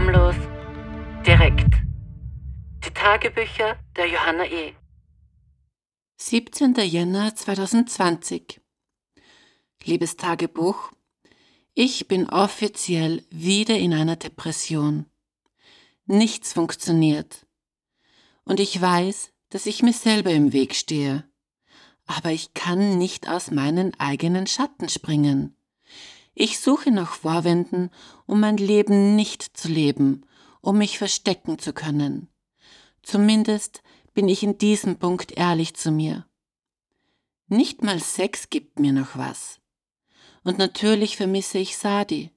[0.00, 0.36] Schamlos,
[1.26, 1.74] direkt.
[2.86, 4.72] Die Tagebücher der Johanna E.
[6.16, 6.74] 17.
[6.76, 8.62] Jänner 2020
[9.84, 10.90] Liebes Tagebuch,
[11.74, 15.04] ich bin offiziell wieder in einer Depression.
[16.06, 17.44] Nichts funktioniert.
[18.44, 21.28] Und ich weiß, dass ich mir selber im Weg stehe.
[22.06, 25.59] Aber ich kann nicht aus meinen eigenen Schatten springen.
[26.34, 27.90] Ich suche nach Vorwänden,
[28.26, 30.26] um mein Leben nicht zu leben,
[30.60, 32.28] um mich verstecken zu können.
[33.02, 33.82] Zumindest
[34.14, 36.26] bin ich in diesem Punkt ehrlich zu mir.
[37.48, 39.60] Nicht mal Sex gibt mir noch was.
[40.44, 42.30] Und natürlich vermisse ich Sadi.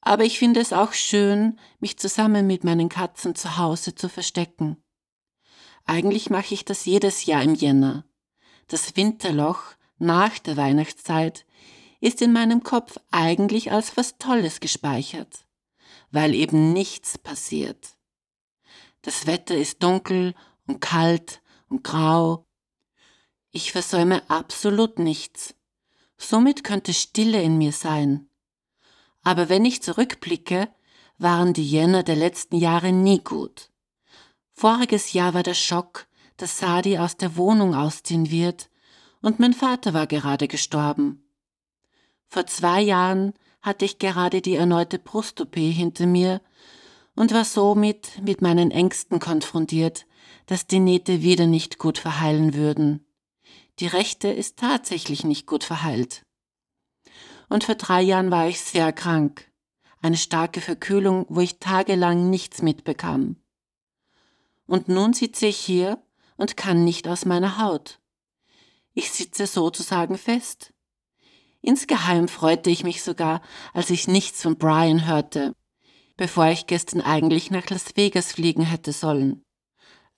[0.00, 4.76] Aber ich finde es auch schön, mich zusammen mit meinen Katzen zu Hause zu verstecken.
[5.84, 8.04] Eigentlich mache ich das jedes Jahr im Jänner.
[8.68, 9.62] Das Winterloch
[9.98, 11.44] nach der Weihnachtszeit
[12.00, 15.46] ist in meinem Kopf eigentlich als was Tolles gespeichert,
[16.10, 17.96] weil eben nichts passiert.
[19.02, 20.34] Das Wetter ist dunkel
[20.66, 22.46] und kalt und grau.
[23.50, 25.54] Ich versäume absolut nichts.
[26.16, 28.28] Somit könnte Stille in mir sein.
[29.22, 30.68] Aber wenn ich zurückblicke,
[31.18, 33.70] waren die Jänner der letzten Jahre nie gut.
[34.52, 38.70] Voriges Jahr war der Schock, dass Sadi aus der Wohnung ausziehen wird,
[39.20, 41.27] und mein Vater war gerade gestorben.
[42.28, 46.40] Vor zwei Jahren hatte ich gerade die erneute Brust-OP hinter mir
[47.14, 50.06] und war somit mit meinen Ängsten konfrontiert,
[50.46, 53.04] dass die Nähte wieder nicht gut verheilen würden.
[53.80, 56.22] Die rechte ist tatsächlich nicht gut verheilt.
[57.48, 59.50] Und vor drei Jahren war ich sehr krank.
[60.00, 63.36] Eine starke Verkühlung, wo ich tagelang nichts mitbekam.
[64.66, 66.02] Und nun sitze ich hier
[66.36, 68.00] und kann nicht aus meiner Haut.
[68.92, 70.72] Ich sitze sozusagen fest.
[71.60, 73.42] Insgeheim freute ich mich sogar,
[73.74, 75.54] als ich nichts von Brian hörte,
[76.16, 79.42] bevor ich gestern eigentlich nach Las Vegas fliegen hätte sollen.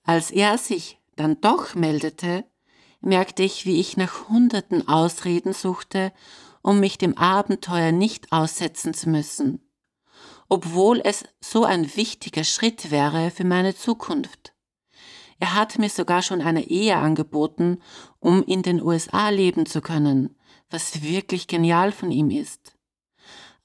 [0.03, 2.45] Als er sich dann doch meldete,
[3.01, 6.13] merkte ich, wie ich nach hunderten Ausreden suchte,
[6.63, 9.61] um mich dem Abenteuer nicht aussetzen zu müssen,
[10.49, 14.53] obwohl es so ein wichtiger Schritt wäre für meine Zukunft.
[15.39, 17.81] Er hat mir sogar schon eine Ehe angeboten,
[18.19, 20.37] um in den USA leben zu können,
[20.71, 22.77] was wirklich genial von ihm ist.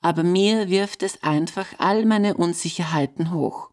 [0.01, 3.71] Aber mir wirft es einfach all meine Unsicherheiten hoch.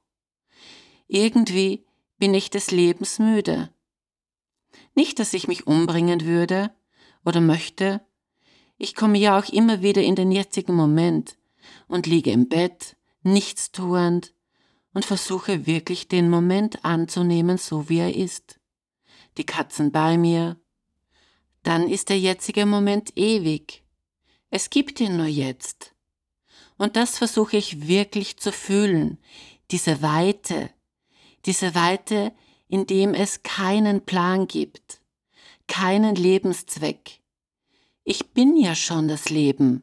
[1.09, 1.85] Irgendwie
[2.19, 3.71] bin ich des Lebens müde.
[4.95, 6.71] Nicht, dass ich mich umbringen würde
[7.25, 8.01] oder möchte.
[8.79, 11.37] Ich komme ja auch immer wieder in den jetzigen Moment
[11.89, 14.35] und liege im Bett, nichts tuend
[14.95, 18.61] und versuche wirklich den Moment anzunehmen, so wie er ist.
[19.39, 20.62] Die Katzen bei mir,
[21.63, 23.85] dann ist der jetzige Moment ewig.
[24.51, 25.95] Es gibt ihn nur jetzt.
[26.77, 29.19] Und das versuche ich wirklich zu fühlen,
[29.71, 30.71] diese Weite,
[31.47, 32.33] diese Weite,
[32.69, 35.01] in dem es keinen Plan gibt,
[35.69, 37.21] keinen Lebenszweck.
[38.05, 39.83] Ich bin ja schon das Leben.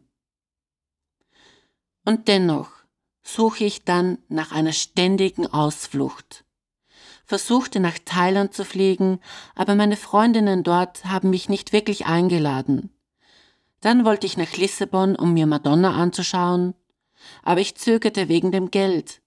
[2.06, 2.72] Und dennoch
[3.24, 6.44] suche ich dann nach einer ständigen Ausflucht
[7.30, 9.20] versuchte nach Thailand zu fliegen,
[9.54, 12.90] aber meine Freundinnen dort haben mich nicht wirklich eingeladen.
[13.82, 16.74] Dann wollte ich nach Lissabon, um mir Madonna anzuschauen,
[17.44, 19.22] aber ich zögerte wegen dem Geld.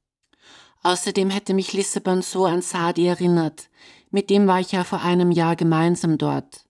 [0.83, 3.71] Außerdem hätte mich Lissabon so an Sadi erinnert,
[4.11, 6.67] mit dem war ich ja vor einem Jahr gemeinsam dort.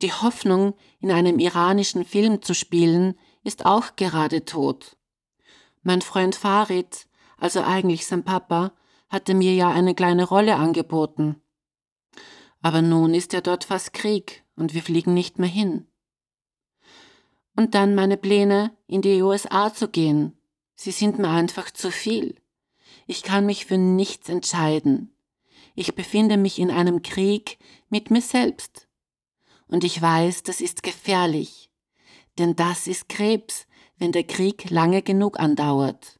[0.00, 4.96] Die Hoffnung, in einem iranischen Film zu spielen, ist auch gerade tot.
[5.82, 8.72] Mein Freund Farid, also eigentlich sein Papa,
[9.14, 11.40] hatte mir ja eine kleine Rolle angeboten.
[12.60, 15.86] Aber nun ist ja dort fast Krieg und wir fliegen nicht mehr hin.
[17.56, 20.36] Und dann meine Pläne, in die USA zu gehen.
[20.74, 22.34] Sie sind mir einfach zu viel.
[23.06, 25.14] Ich kann mich für nichts entscheiden.
[25.76, 27.58] Ich befinde mich in einem Krieg
[27.88, 28.88] mit mir selbst.
[29.68, 31.70] Und ich weiß, das ist gefährlich.
[32.38, 36.18] Denn das ist Krebs, wenn der Krieg lange genug andauert.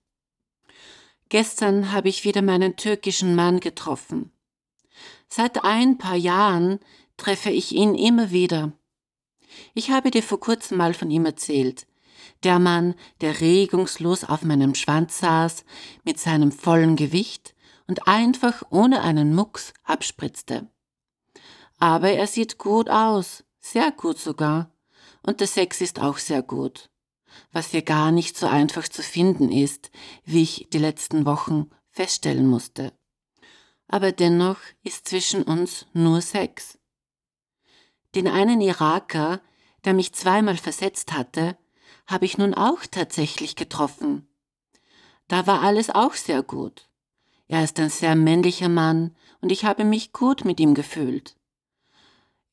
[1.28, 4.30] Gestern habe ich wieder meinen türkischen Mann getroffen.
[5.28, 6.80] Seit ein paar Jahren
[7.16, 8.72] treffe ich ihn immer wieder.
[9.74, 11.86] Ich habe dir vor kurzem mal von ihm erzählt.
[12.42, 15.64] Der Mann, der regungslos auf meinem Schwanz saß,
[16.04, 17.54] mit seinem vollen Gewicht
[17.86, 20.68] und einfach ohne einen Mucks abspritzte.
[21.78, 24.70] Aber er sieht gut aus, sehr gut sogar,
[25.22, 26.90] und der Sex ist auch sehr gut
[27.52, 29.90] was hier gar nicht so einfach zu finden ist,
[30.24, 32.92] wie ich die letzten Wochen feststellen musste.
[33.88, 36.78] Aber dennoch ist zwischen uns nur Sex.
[38.14, 39.40] Den einen Iraker,
[39.84, 41.56] der mich zweimal versetzt hatte,
[42.06, 44.28] habe ich nun auch tatsächlich getroffen.
[45.28, 46.88] Da war alles auch sehr gut.
[47.46, 51.36] Er ist ein sehr männlicher Mann und ich habe mich gut mit ihm gefühlt.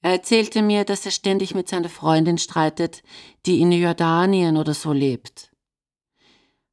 [0.01, 3.03] Er erzählte mir, dass er ständig mit seiner Freundin streitet,
[3.45, 5.51] die in Jordanien oder so lebt.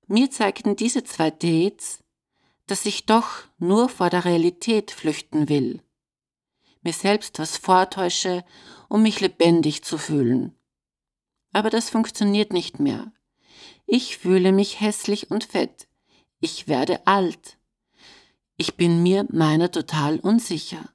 [0.06, 2.02] Mir zeigten diese zwei Dates,
[2.66, 3.28] dass ich doch
[3.58, 5.82] nur vor der Realität flüchten will,
[6.82, 8.44] mir selbst was vortäusche,
[8.88, 10.54] um mich lebendig zu fühlen.
[11.52, 13.12] Aber das funktioniert nicht mehr.
[13.86, 15.88] Ich fühle mich hässlich und fett.
[16.40, 17.58] Ich werde alt.
[18.56, 20.88] Ich bin mir meiner total unsicher.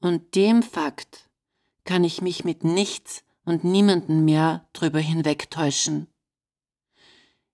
[0.00, 1.28] Und dem Fakt
[1.84, 6.08] kann ich mich mit nichts und niemanden mehr drüber hinwegtäuschen.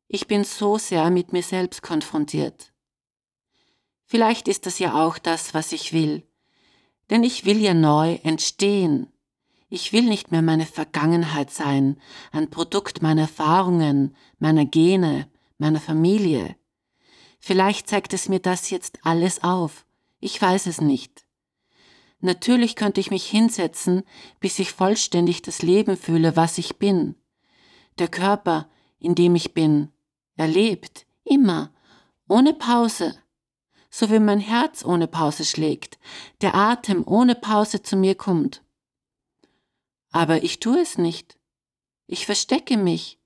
[0.09, 2.73] Ich bin so sehr mit mir selbst konfrontiert.
[4.05, 6.27] Vielleicht ist das ja auch das, was ich will.
[7.09, 9.13] Denn ich will ja neu entstehen.
[9.69, 11.99] Ich will nicht mehr meine Vergangenheit sein,
[12.31, 16.57] ein Produkt meiner Erfahrungen, meiner Gene, meiner Familie.
[17.39, 19.87] Vielleicht zeigt es mir das jetzt alles auf.
[20.21, 21.22] Ich weiß es nicht.
[22.25, 24.05] Natürlich könnte ich mich hinsetzen,
[24.39, 27.17] bis ich vollständig das Leben fühle, was ich bin.
[27.99, 28.71] Der Körper,
[29.01, 29.89] in dem ich bin,
[30.37, 31.73] er lebt, immer,
[32.29, 33.19] ohne Pause.
[33.91, 35.99] So wie mein Herz ohne Pause schlägt,
[36.43, 38.63] der Atem ohne Pause zu mir kommt.
[40.13, 41.37] Aber ich tue es nicht.
[42.07, 43.19] Ich verstecke mich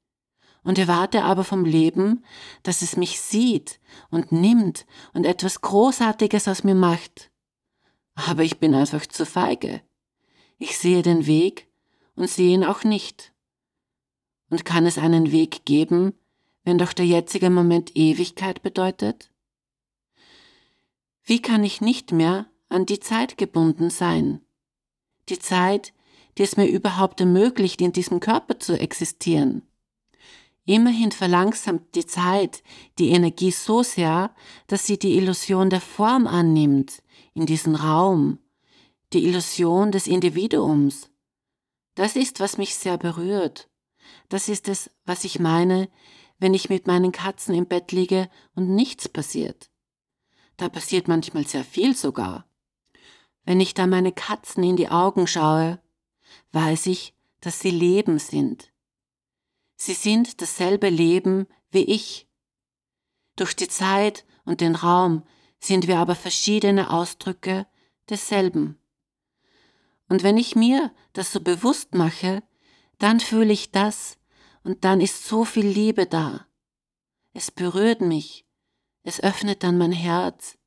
[0.65, 2.25] und erwarte aber vom Leben,
[2.63, 3.79] dass es mich sieht
[4.11, 7.31] und nimmt und etwas Großartiges aus mir macht.
[8.17, 9.83] Aber ich bin einfach zu feige.
[10.59, 11.69] Ich sehe den Weg
[12.17, 13.33] und sehe ihn auch nicht.
[14.51, 16.15] Und kann es einen Weg geben,
[16.65, 19.31] wenn doch der jetzige Moment Ewigkeit bedeutet?
[21.23, 24.41] Wie kann ich nicht mehr an die Zeit gebunden sein?
[25.29, 25.93] Die Zeit,
[26.39, 29.63] die es mir überhaupt ermöglicht, in diesem Körper zu existieren.
[30.65, 32.63] Immerhin verlangsamt die Zeit
[32.99, 34.35] die Energie so sehr,
[34.67, 37.03] dass sie die Illusion der Form annimmt,
[37.37, 38.39] in diesen Raum,
[39.13, 41.11] die Illusion des Individuums.
[41.95, 43.69] Das ist, was mich sehr berührt.
[44.31, 45.91] Das ist es, was ich meine,
[46.39, 49.71] wenn ich mit meinen Katzen im Bett liege und nichts passiert.
[50.57, 52.49] Da passiert manchmal sehr viel sogar.
[53.45, 55.79] Wenn ich da meine Katzen in die Augen schaue,
[56.53, 58.73] weiß ich, dass sie Leben sind.
[59.77, 62.29] Sie sind dasselbe Leben wie ich.
[63.37, 65.23] Durch die Zeit und den Raum
[65.59, 67.67] sind wir aber verschiedene Ausdrücke
[68.09, 68.79] desselben.
[70.09, 72.43] Und wenn ich mir das so bewusst mache,
[72.99, 74.19] dann fühle ich das
[74.63, 76.47] und dann ist so viel Liebe da.
[77.33, 78.47] Es berührt mich,
[79.03, 80.59] es öffnet dann mein Herz.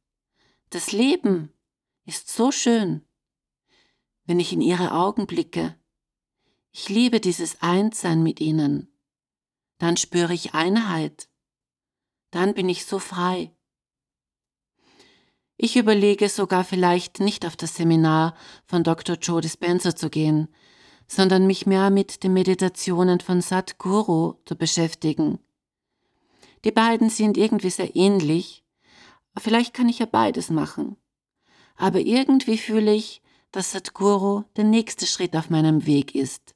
[0.69, 1.51] Das Leben
[2.05, 3.05] ist so schön,
[4.25, 5.75] wenn ich in ihre Augen blicke.
[6.71, 8.93] Ich liebe dieses Einssein mit ihnen.
[9.79, 11.29] Dann spüre ich Einheit.
[12.31, 13.55] Dann bin ich so frei.
[15.61, 18.33] Ich überlege sogar vielleicht nicht auf das Seminar
[18.65, 19.17] von Dr.
[19.17, 20.47] Joe Dispenza zu gehen,
[21.05, 25.37] sondern mich mehr mit den Meditationen von Sadhguru zu beschäftigen.
[26.63, 28.63] Die beiden sind irgendwie sehr ähnlich,
[29.37, 30.95] vielleicht kann ich ja beides machen.
[31.75, 33.21] Aber irgendwie fühle ich,
[33.51, 36.55] dass Sadhguru der nächste Schritt auf meinem Weg ist.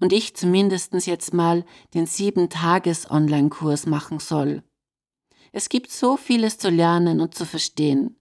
[0.00, 1.64] Und ich zumindest jetzt mal
[1.94, 4.64] den sieben Tages Online-Kurs machen soll.
[5.52, 8.16] Es gibt so vieles zu lernen und zu verstehen.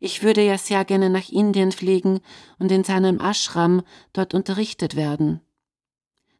[0.00, 2.20] Ich würde ja sehr gerne nach Indien fliegen
[2.60, 5.40] und in seinem Ashram dort unterrichtet werden.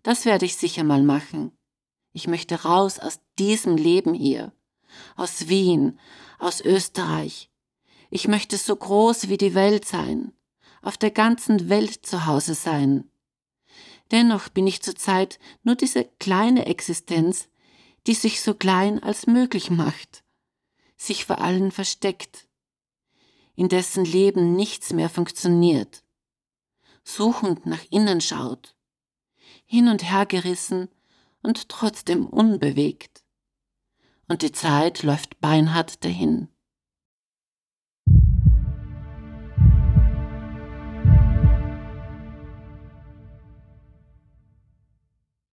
[0.05, 1.51] Das werde ich sicher mal machen.
[2.13, 4.53] Ich möchte raus aus diesem Leben hier,
[5.17, 5.99] aus Wien,
[6.39, 7.51] aus Österreich.
[8.11, 10.33] Ich möchte so groß wie die Welt sein,
[10.81, 13.11] auf der ganzen Welt zu Hause sein.
[14.13, 17.49] Dennoch bin ich zurzeit nur diese kleine Existenz,
[18.07, 20.25] die sich so klein als möglich macht,
[20.97, 22.49] sich vor allen versteckt,
[23.55, 26.05] in dessen Leben nichts mehr funktioniert,
[27.03, 28.77] suchend nach innen schaut,
[29.65, 30.89] hin und her gerissen
[31.43, 33.25] und trotzdem unbewegt.
[34.29, 36.49] Und die Zeit läuft beinhart dahin.